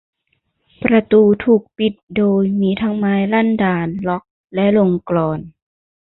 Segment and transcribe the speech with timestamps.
[0.83, 4.23] ประตูถูกปิดโดยมีทั้งไม้ลั่นดาล ล็อค
[4.55, 5.39] และลงกลอน